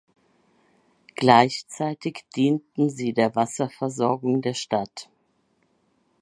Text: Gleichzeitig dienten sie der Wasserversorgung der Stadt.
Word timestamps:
Gleichzeitig 1.13 2.25
dienten 2.35 2.89
sie 2.89 3.13
der 3.13 3.35
Wasserversorgung 3.35 4.41
der 4.41 4.55
Stadt. 4.55 5.11